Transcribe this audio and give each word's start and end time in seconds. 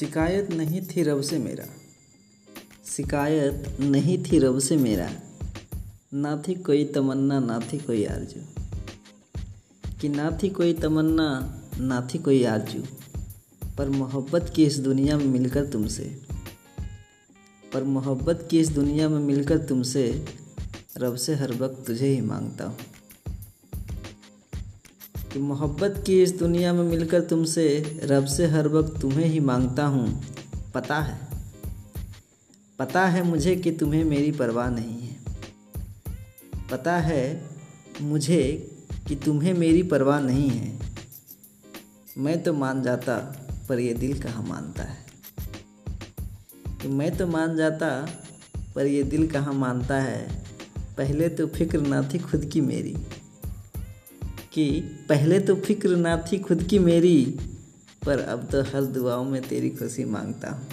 शिकायत 0.00 0.50
नहीं 0.50 0.82
थी 0.82 1.02
रब 1.02 1.20
से 1.20 1.38
मेरा। 1.38 1.64
शिकायत 2.86 3.76
नहीं 3.80 4.24
थी 4.24 4.38
रब 4.38 4.58
से 4.58 4.76
मेरा। 4.76 5.10
ना 6.14 6.42
थी 6.48 6.54
कोई 6.54 6.84
तमन्ना, 6.84 7.40
ना 7.40 7.60
थी 7.60 7.78
कोई 7.78 8.04
आरज़ू। 8.04 8.40
कि 10.00 10.08
ना 10.08 10.38
थी 10.42 10.48
कोई 10.48 10.72
तमन्ना, 10.72 11.60
ना 11.78 12.08
थी 12.14 12.18
कोई 12.18 12.44
आरज़ू। 12.44 12.82
पर 13.78 13.88
मोहब्बत 13.88 14.52
की 14.56 14.66
इस 14.66 14.78
दुनिया 14.78 15.18
में 15.18 15.26
मिलकर 15.26 15.66
तुमसे। 15.66 16.22
पर 17.72 17.82
मोहब्बत 17.82 18.48
की 18.50 18.60
इस 18.60 18.68
दुनिया 18.68 19.08
में 19.08 19.20
मिलकर 19.20 19.58
तुमसे 19.58 20.24
रब 20.96 21.16
से 21.16 21.34
हर 21.34 21.52
वक्त 21.52 21.86
तुझे 21.86 22.06
ही 22.06 22.20
माँगता 22.20 22.64
हूँ। 22.64 22.76
कि 25.32 25.38
मोहब्बत 25.38 26.04
की 26.06 26.22
इस 26.22 26.38
दुनिया 26.38 26.72
में 26.72 26.84
मिलकर 26.84 27.20
तुमसे, 27.20 28.00
रब 28.02 28.24
से 28.24 28.46
हर 28.46 28.68
वक्त 28.68 29.00
तुम्हें 29.00 29.26
ही 29.26 29.40
माँगता 29.40 29.86
हूँ। 29.86 30.24
पता 30.74 31.00
है। 31.00 31.28
पता 32.78 33.06
है 33.06 33.22
मुझे 33.22 33.56
कि 33.56 33.72
तुम्हें 33.72 34.04
मेरी 34.04 34.32
परवाह 34.32 34.70
नहीं 34.70 35.00
है। 35.02 35.16
पता 36.70 36.96
है 36.96 37.50
मुझे 38.00 38.70
कि 39.08 39.16
तुम्हें 39.16 39.54
मेरी 39.54 39.82
परवाह 39.82 40.20
नहीं 40.20 40.50
है। 40.50 40.78
मैं 42.18 42.42
तो 42.42 42.52
मान 42.52 42.82
जाता, 42.82 43.46
पर 43.68 43.78
ये 43.78 43.94
दिल 43.94 44.22
कहाँ 44.22 44.42
मानता 44.42 44.82
है? 44.82 45.06
कि 46.82 46.88
मैं 46.88 47.16
तो 47.16 47.26
मान 47.26 47.56
जाता, 47.56 48.10
पर 48.74 48.86
ये 48.86 49.02
दिल 49.02 49.30
कहाँ 49.30 49.52
मानता 49.52 49.96
है? 49.96 50.44
पहले 50.96 51.28
तो 51.28 51.46
फ़िक्र 51.46 51.80
ना 51.80 52.02
थी 52.02 52.18
खुद 52.18 52.44
की 52.44 52.60
मेरी। 52.60 52.96
कि 54.52 54.68
पहले 55.08 55.38
तो 55.40 55.54
फ़िक्र 55.56 55.96
ना 55.96 56.16
थी 56.32 56.38
खुद 56.38 56.62
की 56.62 56.78
मेरी, 56.78 57.24
पर 58.06 58.18
अब 58.18 58.48
तो 58.52 58.62
हर 58.62 58.84
दुआओं 58.84 59.24
में 59.24 59.42
तेरी 59.42 59.70
खुशी 59.70 60.04
माँगता 60.04 60.50
हूँ। 60.50 60.68